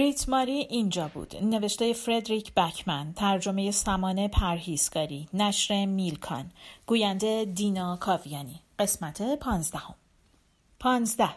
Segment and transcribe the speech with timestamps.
[0.00, 1.36] بریت ماری اینجا بود.
[1.42, 6.50] نوشته فردریک بکمن ترجمه سمانه پرهیزکاری نشر میلکان
[6.86, 8.60] گوینده دینا کاویانی.
[8.78, 9.94] قسمت پانزدهم.
[10.78, 11.30] پانزده.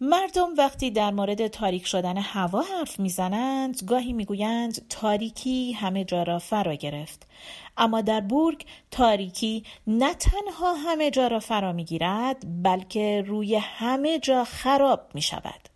[0.00, 6.38] مردم وقتی در مورد تاریک شدن هوا حرف می‌زنند گاهی می‌گویند تاریکی همه جا را
[6.38, 7.26] فرا گرفت.
[7.76, 14.44] اما در بورگ تاریکی نه تنها همه جا را فرا می‌گیرد بلکه روی همه جا
[14.44, 15.73] خراب می شود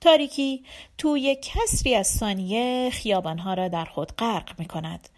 [0.00, 0.64] تاریکی
[0.98, 5.08] توی کسری از ثانیه خیابانها را در خود غرق می کند.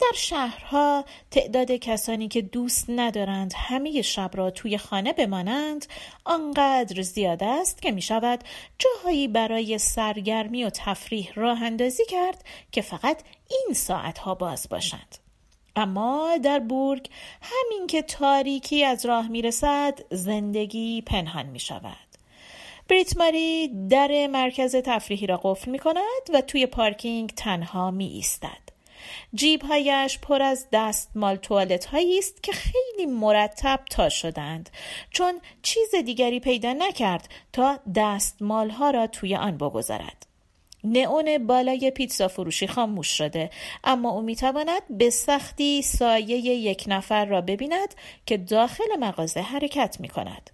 [0.00, 5.86] در شهرها تعداد کسانی که دوست ندارند همه شب را توی خانه بمانند
[6.24, 8.44] آنقدر زیاد است که می شود
[8.78, 15.18] جاهایی برای سرگرمی و تفریح راه اندازی کرد که فقط این ساعتها باز باشند.
[15.76, 17.08] اما در بورگ
[17.42, 22.05] همین که تاریکی از راه می رسد زندگی پنهان می شود.
[22.88, 28.66] بریت ماری در مرکز تفریحی را قفل می کند و توی پارکینگ تنها می ایستد.
[29.34, 34.70] جیبهایش پر از دستمال توالت هایی است که خیلی مرتب تا شدند
[35.10, 40.26] چون چیز دیگری پیدا نکرد تا دستمال ها را توی آن بگذارد.
[40.84, 43.50] نئون بالای پیتزا فروشی خاموش شده
[43.84, 47.94] اما او می‌تواند به سختی سایه یک نفر را ببیند
[48.26, 50.50] که داخل مغازه حرکت می کند.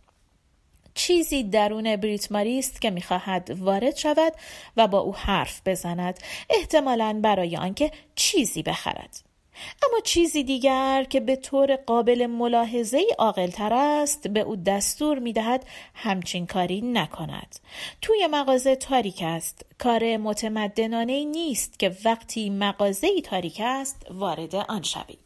[0.95, 4.33] چیزی درون بریت ماری است که می‌خواهد وارد شود
[4.77, 6.19] و با او حرف بزند
[6.51, 9.33] احتمالا برای آنکه چیزی بخرد.
[9.83, 13.01] اما چیزی دیگر که به طور قابل ملاحظه
[13.53, 17.59] تر است به او دستور می دهد همچین کاری نکند.
[18.03, 19.67] توی مغازه تاریک است.
[19.79, 25.19] کار متمدنانه نیست که وقتی مغازه تاریک است وارد آن شوید.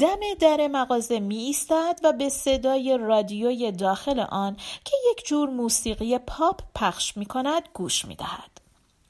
[0.00, 6.18] دم در مغازه می ایستد و به صدای رادیوی داخل آن که یک جور موسیقی
[6.18, 8.60] پاپ پخش می کند گوش می دهد.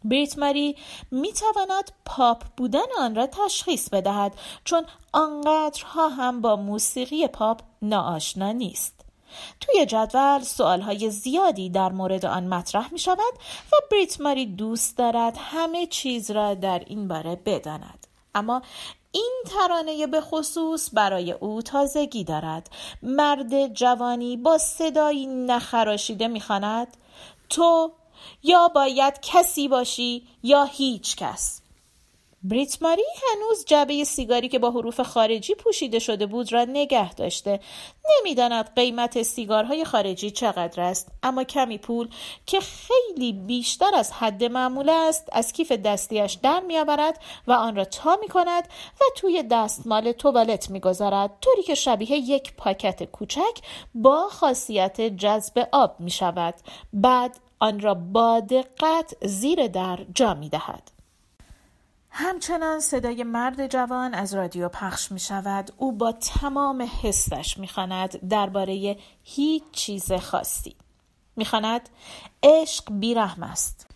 [0.05, 0.77] بریت ماری
[1.11, 4.33] می تواند پاپ بودن آن را تشخیص بدهد
[4.65, 8.95] چون آنقدرها هم با موسیقی پاپ ناآشنا نیست.
[9.61, 13.35] توی جدول های زیادی در مورد آن مطرح می شود
[13.73, 18.07] و بریت ماری دوست دارد همه چیز را در این باره بداند.
[18.35, 18.63] اما
[19.15, 22.71] این ترانه به خصوص برای او تازگی دارد.
[23.03, 26.97] مرد جوانی با صدایی نخراشیده می‌خواند
[27.49, 27.93] تو
[28.43, 31.64] یا باید کسی باشی یا هیچ کس.
[32.45, 37.61] بریت ماری هنوز جبه سیگاری که با حروف خارجی پوشیده شده بود را نگه داشته.
[38.19, 41.09] نمی‌داند قیمت سیگارهای خارجی چقدر است.
[41.23, 42.09] اما کمی پول
[42.47, 47.85] که خیلی بیشتر از حد معمول است از کیف دستیش در میآورد و آن را
[47.85, 48.69] تا می کند
[49.01, 51.31] و توی دستمال توالت می‌گذارد.
[51.41, 53.61] طوری که شبیه یک پاکت کوچک
[53.95, 56.55] با خاصیت جذب آب می شود
[56.93, 60.94] بعد آن را با دقت زیر در جا می دهد.
[62.17, 65.71] همچنان صدای مرد جوان از رادیو پخش می شود.
[65.77, 70.77] او با تمام حسش می خاند درباره هیچ چیز خاصی.
[71.37, 71.89] می خاند
[72.43, 73.87] عشق بیرحم است.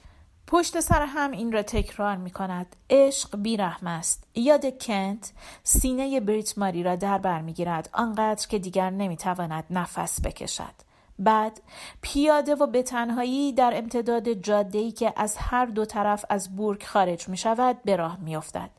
[0.47, 2.77] پشت سر هم این را تکرار می کند.
[2.91, 4.25] عشق بیرحم است.
[4.35, 7.91] یاد کنت سینه بریت ماری را در بر می گیرد.
[7.93, 10.88] آنقدر که دیگر نمی تواند نفس بکشد.
[11.19, 11.61] بعد
[12.03, 17.29] پیاده و به تنهایی در امتداد جاده‌ای که از هر دو طرف از بورگ خارج
[17.29, 18.71] می شود به راه می افتد.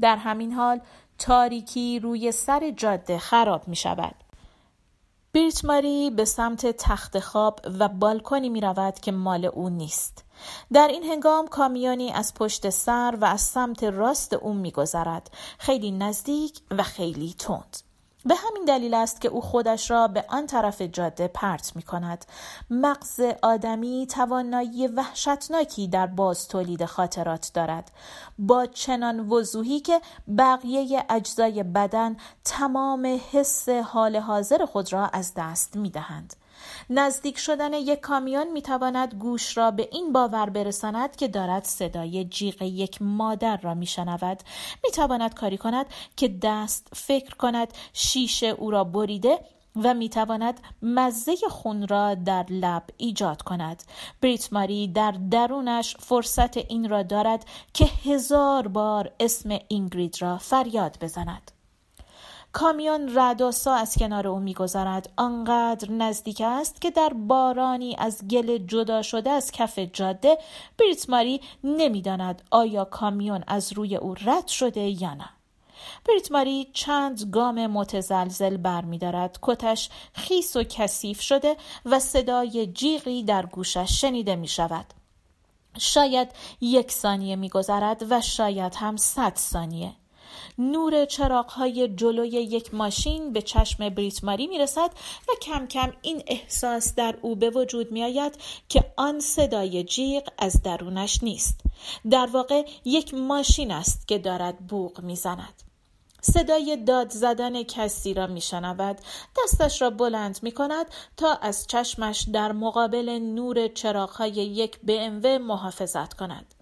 [0.00, 0.80] در همین حال
[1.18, 4.14] تاریکی روی سر جاده خراب می شود.
[5.32, 10.24] بیرت ماری به سمت تخت خواب و بالکنی می رود که مال او نیست.
[10.72, 15.30] در این هنگام کامیونی از پشت سر و از سمت راست او می گذرد.
[15.58, 17.89] خیلی نزدیک و خیلی تند.
[18.26, 22.24] به همین دلیل است که او خودش را به آن طرف جاده پرت می کند.
[22.70, 27.90] مغز آدمی توانایی وحشتناکی در باز تولید خاطرات دارد.
[28.38, 30.00] با چنان وضوحی که
[30.38, 36.36] بقیه اجزای بدن تمام حس حال حاضر خود را از دست می دهند.
[36.90, 42.24] نزدیک شدن یک کامیون می تواند گوش را به این باور برساند که دارد صدای
[42.24, 44.40] جیغ یک مادر را می شنود
[44.84, 45.86] می تواند کاری کند
[46.16, 49.38] که دست فکر کند شیشه او را بریده
[49.76, 53.82] و می تواند مزه خون را در لب ایجاد کند.
[54.20, 57.44] بریت ماری در درونش فرصت این را دارد
[57.74, 61.59] که هزار بار اسم اینگرید را فریاد بزند.
[62.52, 65.12] کامیون رداسا از کنار او میگذرد.
[65.16, 70.38] آنقدر نزدیک است که در بارانی از گل جدا شده از کف جاده
[70.78, 75.30] بریت ماری نمی‌داند آیا کامیون از روی او رد شده یا نه.
[76.08, 79.38] بریت ماری چند گام متزلزل برمیدارد.
[79.42, 81.56] کتش خیس و کثیف شده
[81.86, 84.86] و صدای جیغی در گوشش شنیده می شود
[85.78, 86.28] شاید
[86.60, 89.92] یک ثانیه میگذرد و شاید هم صد ثانیه.
[90.58, 91.06] نور
[91.48, 94.90] های جلوی یک ماشین به چشم بریت ماری می رسد
[95.28, 98.38] و کم کم این احساس در او به وجود می آید
[98.68, 101.60] که آن صدای جیغ از درونش نیست.
[102.10, 105.62] در واقع یک ماشین است که دارد بوغ می زند
[106.22, 108.98] صدای داد زدن کسی را می شنود
[109.44, 110.86] دستش را بلند می کند
[111.16, 116.54] تا از چشمش در مقابل نور چراغهای یک BMW محافظت کند.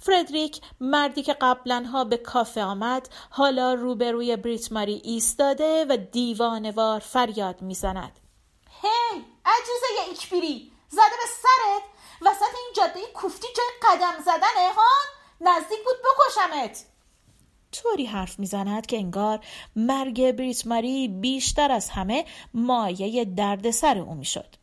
[0.00, 7.62] فردریک مردی که قبلا به کافه آمد حالا روبروی بریت ماری ایستاده و دیوانوار فریاد
[7.62, 8.20] می‌زند.
[8.82, 11.82] هی عجوزه ایکبیری زده به سرت؟
[12.22, 14.90] وسط این جاده کوفتی جای قدم زدنه ها
[15.40, 16.84] نزدیک بود بکشمت.
[17.72, 19.40] طوری حرف می‌زند که انگار
[19.76, 22.24] مرگ بریت ماری بیشتر از همه
[22.54, 24.61] مایه دردسر او می‌شد.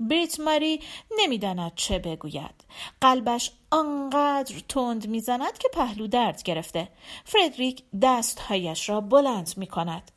[0.00, 0.80] بریت ماری
[1.18, 2.64] نمی‌داند چه بگوید.
[3.00, 6.88] قلبش آنقدر تند می‌زند که پهلو درد گرفته.
[7.24, 10.10] فردریک دستهایش را بلند می کند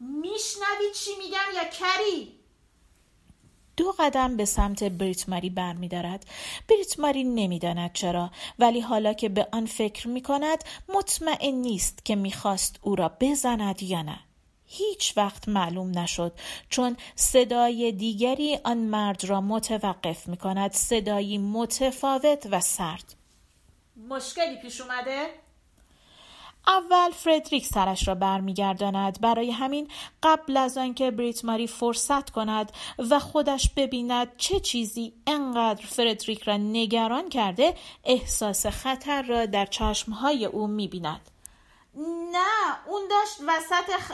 [0.00, 2.32] میشنوی چی میگم یا کری؟
[3.76, 6.26] دو قدم به سمت بریت ماری برمیدارد.
[6.68, 12.16] بریت ماری نمی‌داند چرا ولی حالا که به آن فکر می کند مطمئن نیست که
[12.16, 14.18] می‌خواست او را بزند یا نه.
[14.66, 16.32] هیچ وقت معلوم نشد
[16.68, 23.14] چون صدای دیگری آن مرد را متوقف می کند صدایی متفاوت و سرد.
[24.08, 25.28] مشکلی پیش اومده؟
[26.66, 29.20] اول فردریک سرش را برمیگرداند.
[29.20, 29.88] برای همین
[30.22, 32.72] قبل از آنکه بریت ماری فرصت کند
[33.10, 37.74] و خودش ببیند چه چیزی انقدر فردریک را نگران کرده
[38.04, 41.30] احساس خطر را در چشمهای او می‌بیند.
[42.32, 44.12] نه اون داشت وسط خ...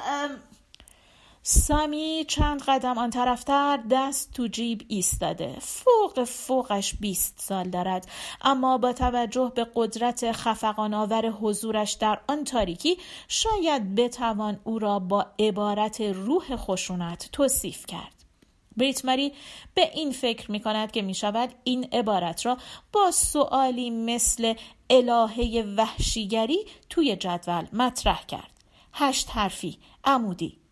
[1.43, 5.57] سامی چند قدم آن طرفتر دست تو جیب ایستاده.
[5.61, 8.09] فوق فوقش بیست سال دارد.
[8.43, 12.99] اما با توجه به قدرت خفقان آور حضورش در آن تاریکی
[13.29, 18.22] شاید بتوان او را با عبارت روح خشونت توصیف کرد.
[18.77, 19.33] بریت ماری
[19.75, 22.59] به این فکر می کند که می شود این عبارت را
[22.93, 24.55] با سوالی مثل
[24.91, 28.51] الهه وحشیگری توی جدول مطرح کرد.
[28.93, 30.63] هشت حرفی، عمودی.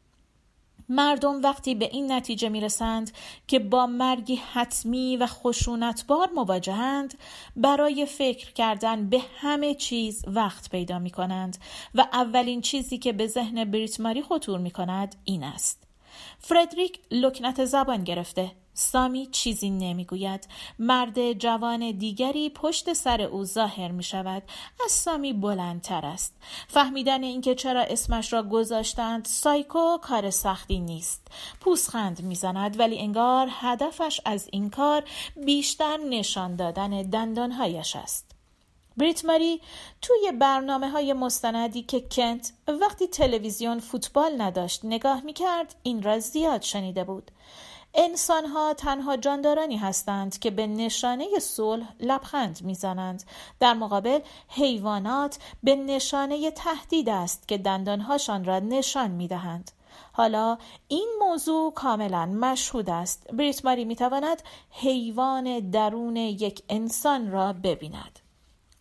[0.90, 3.12] مردم وقتی به این نتیجه می رسند
[3.46, 7.18] که با مرگی حتمی و خشونتبار مواجهند
[7.56, 11.58] برای فکر کردن به همه چیز وقت پیدا می کنند
[11.94, 15.89] و اولین چیزی که به ذهن بریت ماری خطور می کند این است.
[16.38, 18.52] فردریک لکنت زبان گرفته.
[18.74, 20.48] سامی چیزی نمی‌گوید.
[20.78, 24.42] مرد جوان دیگری پشت سر او ظاهر می شود
[24.84, 26.34] از سامی بلندتر است.
[26.68, 31.28] فهمیدن اینکه چرا اسمش را گذاشتند سایکو کار سختی نیست.
[31.60, 35.04] پوسخند می‌زند ولی انگار هدفش از این کار
[35.44, 38.29] بیشتر نشان دادن دندانهایش است.
[38.96, 39.60] بریت ماری
[40.02, 46.18] توی برنامه های مستندی که کنت وقتی تلویزیون فوتبال نداشت نگاه می کرد این را
[46.18, 47.30] زیاد شنیده بود.
[47.94, 53.22] انسان ها تنها جاندارانی هستند که به نشانه صلح لبخند می‌زنند.
[53.60, 59.70] در مقابل حیوانات به نشانه تهدید است که دندانهاشان را نشان می‌دهند.
[60.12, 63.26] حالا این موضوع کاملا مشهود است.
[63.32, 68.18] بریت ماری می‌تواند حیوان درون یک انسان را ببیند.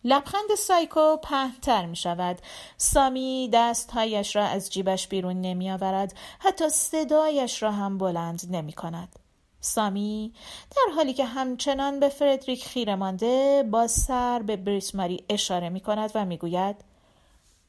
[0.04, 2.38] لبخند سایکو پهنتر می شود.
[2.76, 6.16] سامی دستهایش را از جیبش بیرون نمی آورد.
[6.38, 9.18] حتی صدایش را هم بلند نمی کند.
[9.60, 10.32] سامی
[10.70, 15.80] در حالی که همچنان به فردریک خیره مانده با سر به بریس ماری اشاره می
[15.80, 16.76] کند و می گوید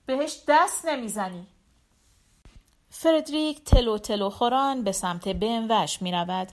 [0.06, 1.48] بهش دست نمی‌زنی
[2.94, 6.48] فردریک تلو تلو خوران به سمت بموش می رود.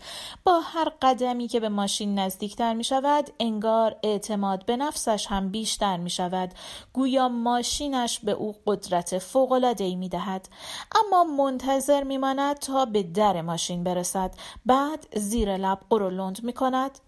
[0.44, 5.96] با هر قدمی که به ماشین نزدیکتر می شود انگار اعتماد به نفسش هم بیشتر
[5.96, 6.54] می شود.
[6.92, 10.48] گویا ماشینش به او قدرت فوقلادهی می دهد.
[10.94, 14.34] اما منتظر می ماند تا به در ماشین برسد.
[14.66, 16.98] بعد زیر لب قرولند می کند.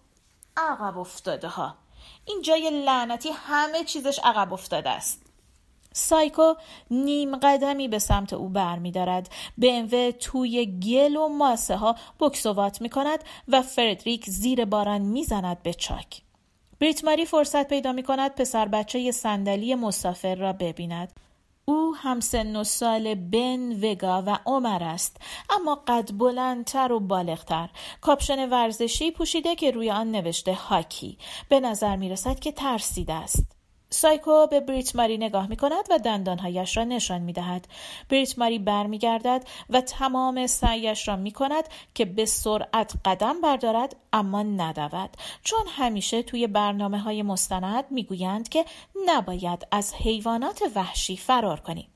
[0.57, 1.75] عقب افتاده ها
[2.25, 5.30] این جای لعنتی همه چیزش عقب افتاده است.
[5.93, 6.53] سایکو
[6.91, 9.29] نیم قدمی به سمت او بر می دارد.
[9.57, 15.63] بمو توی گل و ماسه ها بکسوات می کند و فردریک زیر باران می زند
[15.63, 16.21] به چاک.
[16.79, 21.13] بریت ماری فرصت پیدا می کند پسر بچه صندلی مسافر را ببیند.
[21.65, 25.17] او هم سن و سال بن وگا و عمر است
[25.49, 27.69] اما قد بلندتر و بالغتر
[28.01, 31.17] کاپشن ورزشی پوشیده که روی آن نوشته هاکی
[31.49, 33.60] به نظر می رسد که ترسیده است
[33.93, 37.67] سایکو به بریت ماری نگاه می کند و دندانهایش را نشان می دهد.
[38.09, 44.43] بریت ماری برمیگردد و تمام سعیش را می کند که به سرعت قدم بردارد اما
[44.43, 45.09] ندود
[45.43, 48.65] چون همیشه توی برنامه های مستند می گویند که
[49.05, 51.87] نباید از حیوانات وحشی فرار کنیم.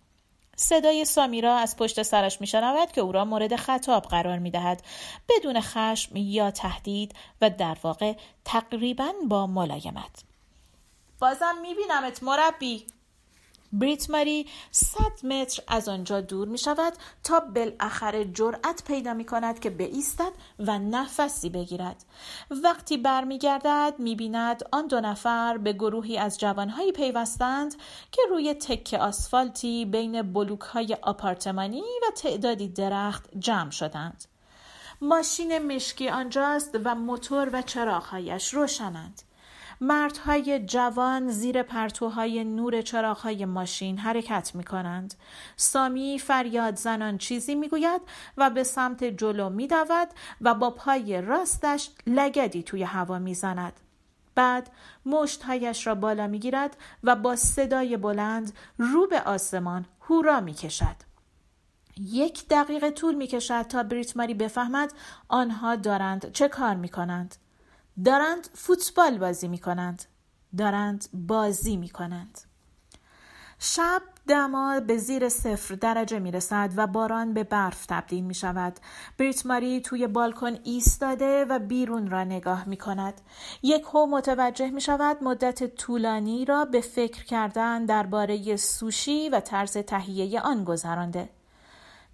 [0.55, 4.83] صدای سامیرا از پشت سرش می شنود که او را مورد خطاب قرار می دهد
[5.29, 8.13] بدون خشم یا تهدید و در واقع
[8.45, 10.34] تقریبا با ملایمت.
[11.25, 12.87] بازم میبینمت مربی.
[13.73, 19.59] بریت ماری صد متر از آنجا دور می شود تا بالاخره جرأت پیدا می کند
[19.59, 22.05] که بایستد و نفسی بگیرد.
[22.63, 27.75] وقتی برمیگردد می بیند آن دو نفر به گروهی از جوانهایی پیوستند
[28.11, 34.25] که روی تکه آسفالتی بین بلوک های آپارتمانی و تعدادی درخت جمع شدند.
[35.01, 39.21] ماشین مشکی آنجاست و موتور و چراغهایش روشنند.
[39.81, 45.13] مردهای جوان زیر پرتوهای نور چراغهای ماشین حرکت می کنند.
[45.55, 48.01] سامی فریاد زنان چیزی می گوید
[48.37, 49.67] و به سمت جلو می
[50.41, 53.73] و با پای راستش لگدی توی هوا می زند.
[54.35, 54.69] بعد
[55.05, 60.95] مشتهایش را بالا می گیرد و با صدای بلند رو به آسمان هورا می کشد.
[61.97, 64.93] یک دقیقه طول می کشد تا بریت ماری بفهمد
[65.27, 67.35] آنها دارند چه کار می کنند.
[68.03, 70.03] دارند فوتبال بازی می کنند.
[70.57, 72.41] دارند بازی می کنند.
[73.59, 78.79] شب دما به زیر صفر درجه می رسد و باران به برف تبدیل می شود.
[79.17, 83.21] بریت ماری توی بالکن ایستاده و بیرون را نگاه می کند.
[83.63, 89.77] یک هو متوجه می شود مدت طولانی را به فکر کردن درباره سوشی و طرز
[89.77, 91.29] تهیه آن گذرانده.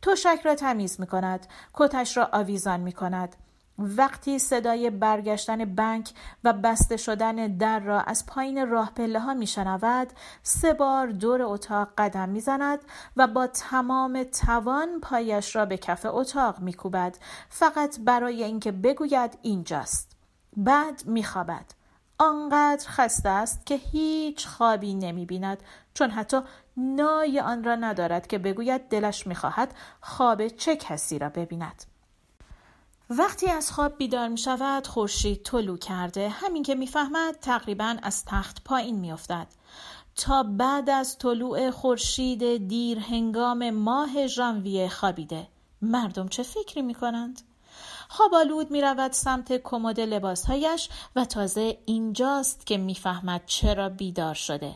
[0.02, 1.48] توشک را تمیز می کند.
[1.74, 3.36] کتش را آویزان می کند.
[3.82, 6.10] وقتی صدای برگشتن بنک
[6.44, 10.08] و بسته شدن در را از پایین راه پله ها می شنود
[10.44, 12.80] سه بار دور اتاق قدم می زند
[13.18, 17.18] و با تمام توان پایش را به کف اتاق می کوبد.
[17.50, 20.18] فقط برای اینکه بگوید اینجاست.
[20.58, 21.66] بعد می خوابد.
[22.18, 26.42] آنقدر خسته است که هیچ خوابی نمی بیند چون حتی
[26.78, 31.91] نای آن را ندارد که بگوید دلش می خواهد خواب چه کسی را ببیند.
[33.18, 36.30] وقتی از خواب بیدار می شود خورشید طلو کرده.
[36.30, 39.48] همین که می‌فهمد تقریبا از تخت پایین میافتد
[40.15, 45.48] تا بعد از طلوع خورشید دیر هنگام ماه ژانویه خوابیده.
[45.82, 47.41] مردم چه فکری می کنند؟
[48.10, 54.75] خواب آلود می رود سمت کمد لباسهایش و تازه اینجاست که می‌فهمد چرا بیدار شده.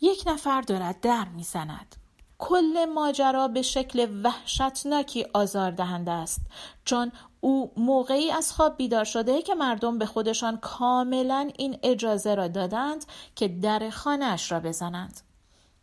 [0.00, 1.96] یک نفر دارد در می‌زند
[2.38, 6.40] کل ماجرا به شکل وحشتناکی آزاردهنده است.
[6.84, 12.48] چون او موقعی از خواب بیدار شده که مردم به خودشان کاملا این اجازه را
[12.48, 13.04] دادند
[13.36, 15.20] که در خانهاش را بزنند.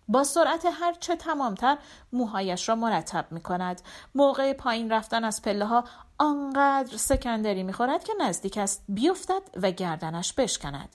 [0.07, 1.77] با سرعت هرچه تمامتر
[2.13, 3.81] موهایش را مرتب می کند.
[4.15, 5.83] موقع پایین رفتن از پله ها
[6.17, 10.89] آنقدر سکندری می خورد که نزدیک است بیفتد و گردنش بشکند.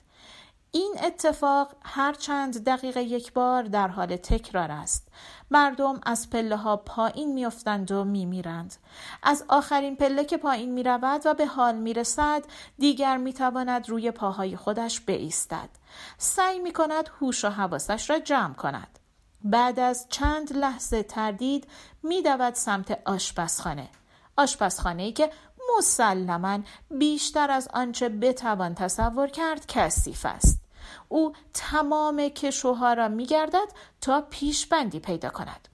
[0.73, 5.07] این اتفاق هر چند دقیقه یک بار در حال تکرار است.
[5.51, 8.75] مردم از پله ها پایین میافتند و میمیرند.
[9.23, 12.43] از آخرین پله که پایین می رود و به حال می رسد
[12.77, 15.69] دیگر می تواند روی پاهای خودش بایستد.
[16.17, 18.99] سعی می کند هوش و حواسش را جمع کند.
[19.43, 21.67] بعد از چند لحظه تردید
[22.03, 23.89] می دود سمت آشپزخانه.
[24.37, 25.31] آشپزخانه ای که
[25.77, 26.59] مسلما
[26.91, 30.60] بیشتر از آنچه بتوان تصور کرد کثیف است.
[31.07, 33.67] او تمام کشوها را می گردد
[34.01, 35.67] تا پیشبندی پیدا کند.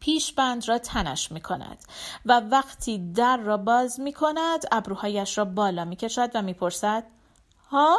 [0.00, 1.84] پیشبند را تنش می کند
[2.26, 7.04] و وقتی در را باز می کند ابروهایش را بالا می کشد و می پرسد
[7.70, 7.98] ها؟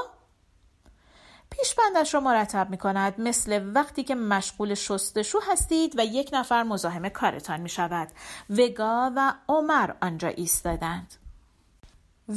[1.49, 7.09] پیشبندش را مرتب می کند مثل وقتی که مشغول شستشو هستید و یک نفر مزاحم
[7.09, 8.07] کارتان می شود.
[8.49, 11.13] وگا و عمر آنجا ایستادند.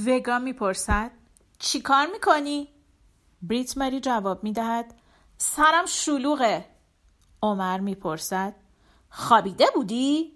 [0.07, 1.11] وگا می پرسد
[1.59, 2.69] چی کار می کنی؟
[3.43, 4.95] بریت مری جواب می دهد
[5.39, 6.65] سرم شلوغه.
[7.43, 8.55] عمر می پرسد
[9.11, 10.33] خوابیده بودی؟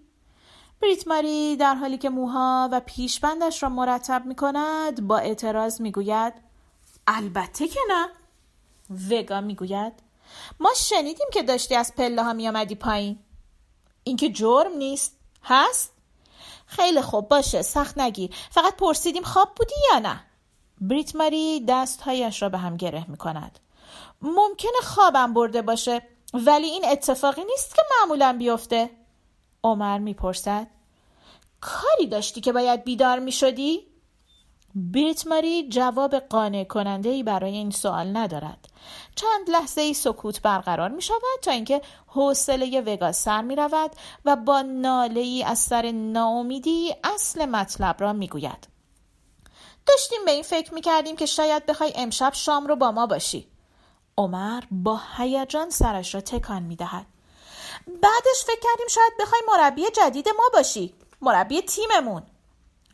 [0.83, 5.93] بریت ماری در حالی که موها و پیشبندش را مرتب می کند با اعتراض می
[5.93, 6.35] گوید
[7.07, 8.09] البته که نه.
[9.11, 9.93] وگا می گوید
[10.61, 13.19] ما شنیدیم که داشتی از پله ها می آمدی پایین.
[14.05, 15.19] این که جرم نیست.
[15.45, 15.93] هست؟
[16.67, 18.31] خیلی خوب باشه سخت نگیر.
[18.51, 20.25] فقط پرسیدیم خواب بودی یا نه؟
[20.81, 23.59] بریت ماری دستهایش را به هم گره می کند.
[24.23, 26.03] ممکنه خوابم برده باشه
[26.35, 28.91] ولی این اتفاقی نیست که معمولا بیفته.
[29.65, 30.67] عمر می‌پرسد
[31.61, 33.87] کاری داشتی که باید بیدار می شدی؟
[34.75, 38.69] بریت ماری جواب قانع کننده ای برای این سوال ندارد.
[39.15, 43.91] چند لحظه ای سکوت برقرار می شود تا اینکه حوصله وگا سر می رود
[44.25, 48.74] و با ناله ای از سر ناامیدی اصل مطلب را می گوید.
[49.87, 53.49] داشتیم به این فکر می کردیم که شاید بخوای امشب شام رو با ما باشی.
[54.19, 57.07] عمر با هیجان سرش را تکان می دهد.
[57.87, 60.95] بعدش فکر کردیم شاید بخوای مربی جدید ما باشی.
[61.21, 62.23] مربی تیممون.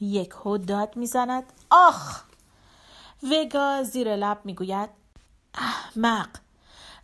[0.00, 0.34] یک
[0.66, 2.22] داد می‌زند آخ
[3.22, 4.90] وگا زیر لب می‌گوید
[5.54, 6.28] احمق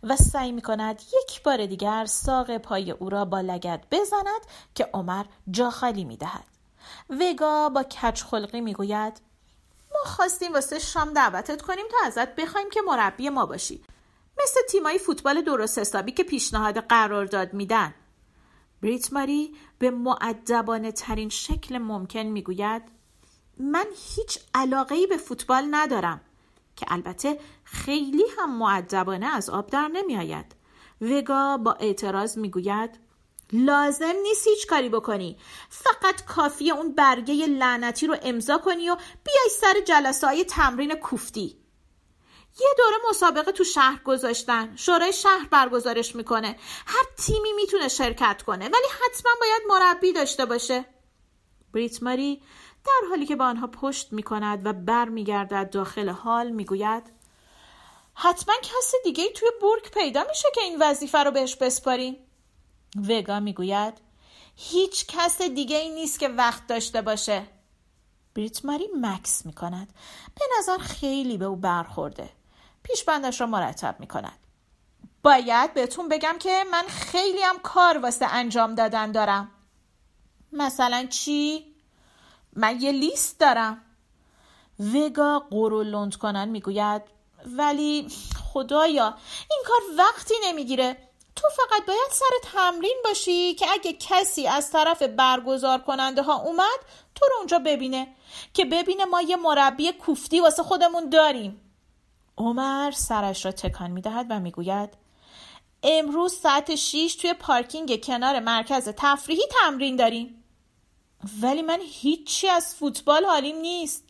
[0.03, 4.41] و سعی می کند یک بار دیگر ساق پای او را با لگت بزند
[4.75, 6.45] که عمر جا خالی می دهد.
[7.09, 9.21] وگا با کچ خلقی می گوید
[10.05, 13.83] خواستیم واسه شام دعوتت کنیم تا ازت بخوایم که مربی ما باشی.
[14.43, 17.93] مثل تیمای فوتبال درست حسابی که پیشنهاد قرارداد میدن.
[18.81, 22.83] بریت ماری به معدبانه ترین شکل ممکن می‌گوید
[23.59, 23.85] من
[24.15, 26.21] هیچ علاقه به فوتبال ندارم
[26.75, 30.55] که البته خیلی هم معدبانه از آب در نمی آید.
[31.01, 33.06] وگا با اعتراض می‌گوید
[33.53, 35.37] لازم نیست هیچ کاری بکنی.
[35.69, 41.57] فقط کافی اون برگه لعنتی رو امضا کنی و بیای سر جلسه های تمرین کوفتی.
[42.59, 44.75] یه دوره مسابقه تو شهر گذاشتن.
[44.75, 46.57] شورای شهر برگزارش می‌کنه.
[46.85, 50.85] هر تیمی می‌تونه شرکت کنه ولی حتما باید مربی داشته باشه.
[51.73, 52.41] بریت ماری
[52.85, 57.03] در حالی که به آنها پشت می‌کند و برمیگردد داخل حال می‌گوید
[58.13, 62.26] حتما کس دیگه توی بورک پیدا میشه که این وظیفه رو بهش بسپاریم.
[62.95, 63.93] وگا می‌گوید
[64.55, 67.43] هیچ کس دیگه ای نیست که وقت داشته باشه
[68.35, 69.93] بریت ماری مکس می‌کند
[70.35, 72.29] به نظر خیلی به او برخورده
[72.83, 74.39] پیشبندش را مرتب می کند.
[75.23, 79.51] باید بهتون بگم که من خیلی هم کار واسه انجام دادن دارم.
[80.51, 81.65] مثلا چی؟
[82.53, 83.81] من یه لیست دارم.
[84.79, 87.01] وگا قرولند کنن می‌گوید
[87.45, 88.07] ولی
[88.53, 89.17] خدایا
[89.51, 91.06] این کار وقتی نمی‌گیره
[91.37, 96.79] تو فقط باید سر تمرین باشی که اگه کسی از طرف برگزار کننده ها اومد
[97.15, 98.15] تو رو اونجا ببینه.
[98.53, 101.61] که ببینه ما یه مربی کوفتی واسه خودمون داریم.
[102.37, 104.89] عمر سرش را تکان می دهد و می گوید
[105.83, 110.43] امروز ساعت 6 توی پارکینگ کنار مرکز تفریحی تمرین داریم.
[111.41, 114.03] ولی من هیچی از فوتبال حالیم نیست.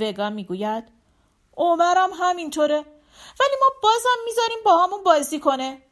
[0.00, 0.84] وگا می‌گوید
[1.56, 2.78] عمرم همینطوره.
[3.40, 5.82] ولی ما بازم می‌ذاریم با همون بازی کنه.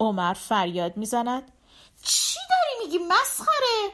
[0.00, 1.52] عمر فریاد می‌زند.
[2.02, 3.90] چی داری میگی مسخره؟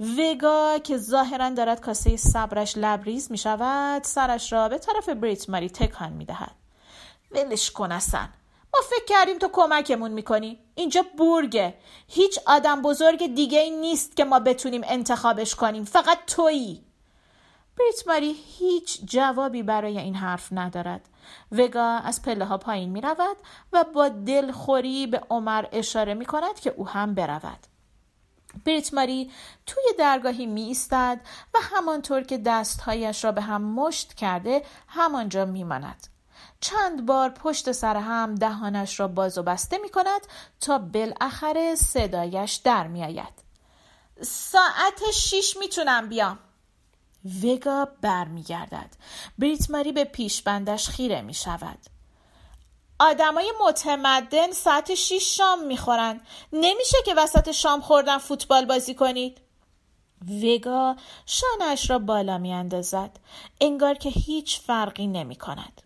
[0.00, 5.70] وگا که ظاهرا دارد کاسه صبرش لبریز می شود سرش را به طرف بریت ماری
[5.70, 6.54] تکان می دهد
[7.30, 8.28] ولش کن اصلا.
[8.74, 10.58] ما فکر کردیم تو کمکمون می‌کنی.
[10.74, 11.74] اینجا بورگه
[12.08, 15.84] هیچ آدم بزرگ دیگه ای نیست که ما بتونیم انتخابش کنیم.
[15.84, 16.84] فقط تویی.
[17.78, 21.08] بریت ماری هیچ جوابی برای این حرف ندارد.
[21.52, 23.36] وگا از پله ها پایین می رود
[23.72, 27.66] و با دلخوری به عمر اشاره می کند که او هم برود
[28.64, 29.30] بریت ماری
[29.66, 31.20] توی درگاهی می ایستد
[31.54, 36.06] و همانطور که دستهایش را به هم مشت کرده همانجا می ماند.
[36.60, 40.20] چند بار پشت سر هم دهانش را باز و بسته می کند
[40.60, 43.42] تا بالاخره صدایش در می آید.
[44.20, 46.38] ساعت شیش می‌تونم بیام.
[47.42, 48.96] وگا برمیگردد.
[49.38, 51.78] بریت ماری به پیشبندش خیره می شود.
[52.98, 56.20] آدمای متمدن ساعت 6 شام می‌خورن.
[56.52, 59.40] نمیشه که وسط شام خوردن فوتبال بازی کنید.
[60.42, 63.18] وگا شانش را بالا میاندازد.
[63.60, 65.82] انگار که هیچ فرقی نمی کند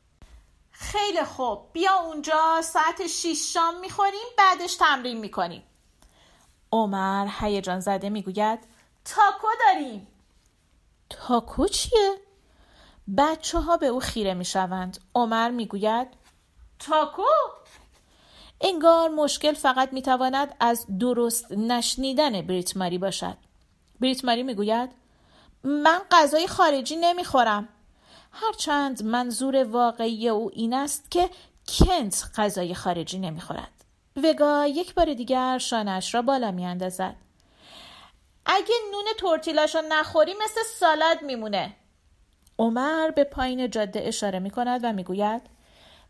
[0.70, 1.72] خیلی خوب.
[1.72, 5.62] بیا اونجا ساعت 6 شام می‌خوریم بعدش تمرین می‌کنیم.
[6.72, 8.59] عمر هیجان زده می‌گوید
[9.05, 10.07] تاکو داریم.
[11.11, 12.14] تاکو چیه؟
[13.19, 14.99] بچه ها به او خیره می‌شوند.
[15.14, 16.09] عمر می‌گوید
[16.79, 17.23] تاکو؟
[18.61, 23.37] انگار مشکل فقط می‌تواند از درست نشنیدن بریت ماری باشد.
[24.01, 24.90] بریت ماری می‌گوید
[25.64, 27.69] من غذای خارجی نمی‌خورم.
[28.33, 31.31] هرچند منظور واقعی او این است که
[31.69, 33.73] کنت غذای خارجی نمی‌خورد.
[34.25, 37.16] وگا یک بار دیگر شانش را بالا میاندازد.
[38.46, 41.76] اگه نون تورتیلاشو نخوری مثل سالاد میمونه.
[42.59, 45.42] عمر به پایین جاده اشاره می‌کند و می‌گوید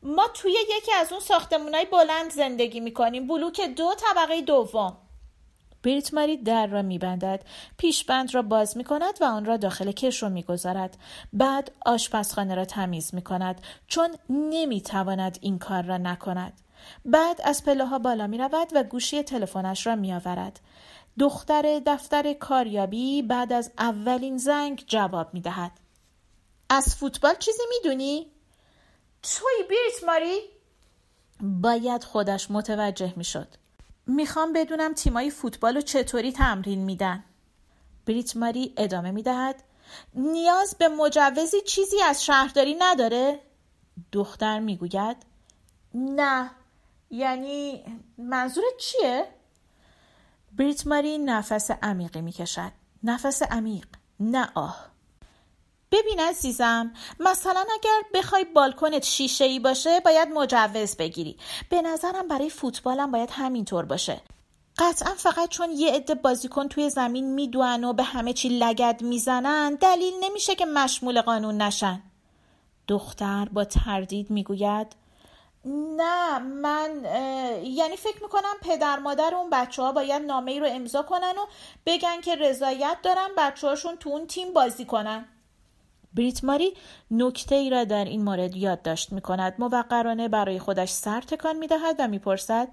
[0.02, 4.96] ما توی یکی از اون ساختمونای بلند زندگی می‌کنیم بلوک دو طبقه دوم.
[5.82, 7.44] بریت ماری در را میبندد
[7.78, 10.96] پیشبند را باز می‌کند و آن را داخل کش رو می‌گذارد.
[11.32, 16.60] بعد آشپزخانه را تمیز می‌کند چون نمی‌تواند این کار را نکند.
[17.04, 20.60] بعد از پله ها بالا می رود و گوشی تلفنش را می آورد.
[21.18, 25.72] دختر دفتر کاریابی بعد از اولین زنگ جواب می دهد.
[26.70, 28.26] از فوتبال چیزی می دونی؟
[29.22, 30.40] توی بیرت ماری؟
[31.40, 33.48] باید خودش متوجه می‌شد
[34.06, 37.24] می‌خوام بدونم تیمای فوتبال رو چطوری تمرین میدن
[38.06, 39.62] بریت ماری ادامه می‌دهد
[40.14, 43.40] نیاز به مجوزی چیزی از شهرداری نداره
[44.12, 45.16] دختر می‌گوید
[45.94, 46.50] نه
[47.10, 47.84] یعنی
[48.18, 49.35] منظورت چیه
[50.58, 52.72] بریت ماری نفس عمیقی می‌کشد.
[53.02, 53.86] نفس عمیق
[54.20, 54.86] نه آه.
[55.92, 61.36] ببین عزیزم مثلا اگر بخوای بالکنت شیشه ای باشه باید مجوز بگیری.
[61.70, 64.20] به نظرم برای فوتبالم باید همینطور باشه.
[64.78, 69.74] قطعا فقط چون یه عده بازیکن توی زمین می‌دونن و به همه چی لگد می‌زنن
[69.74, 72.02] دلیل نمیشه که مشمول قانون نشن.
[72.88, 74.96] دختر با تردید می‌گوید
[75.68, 77.04] نه من
[77.64, 81.46] یعنی فکر می‌کنم پدر مادر اون بچه ها باید نامه ای رو امضا کنن و
[81.86, 85.24] بگن که رضایت دارن بچه هاشون تو اون تیم بازی کنن.
[86.14, 86.74] بریت ماری
[87.10, 91.66] نکته ای را در این مورد یادداشت می کند موقرانه برای خودش سر تکان می
[91.66, 92.68] دهد و می‌پرسد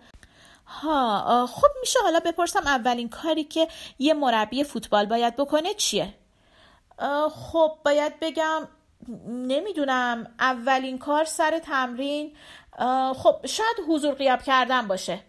[0.66, 3.68] ها خب میشه حالا بپرسم اولین کاری که
[4.00, 6.14] یه مربی فوتبال باید بکنه چیه؟
[7.32, 8.68] خب باید بگم
[9.28, 12.36] نمی‌دونم اولین کار سر تمرین
[13.16, 15.20] خب شاید حضور قیاب کردن باشه.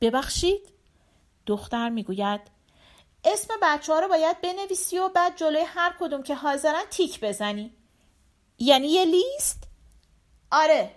[0.00, 0.68] ببخشید
[1.46, 2.40] دختر می‌گوید
[3.24, 7.72] اسم بچه ها رو باید بنویسی و بعد جلوی هر کدوم که حاضرن تیک بزنی.
[8.58, 9.64] یعنی یه لیست؟
[10.52, 10.90] آره.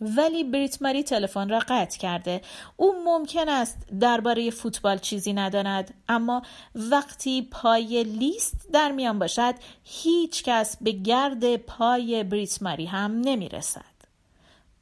[0.00, 2.40] ولی بریت ماری تلفن را قطع کرده.
[2.76, 6.42] او ممکن است درباره فوتبال چیزی نداند اما
[6.74, 13.48] وقتی پای لیست در میان باشد هیچ کس به گرد پای بریت ماری هم نمی
[13.48, 13.95] رسد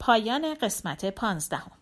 [0.06, 1.72] پایان قسمت پانزدهم.